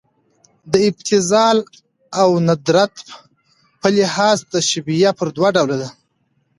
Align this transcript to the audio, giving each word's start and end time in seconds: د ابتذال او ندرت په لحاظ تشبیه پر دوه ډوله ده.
د 0.71 0.73
ابتذال 0.89 1.57
او 2.21 2.29
ندرت 2.47 2.95
په 3.81 3.87
لحاظ 3.97 4.37
تشبیه 4.53 5.11
پر 5.19 5.27
دوه 5.35 5.49
ډوله 5.55 5.75
ده. 5.81 5.89